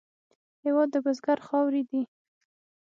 [0.63, 2.01] هېواد د بزګر خاورې دي.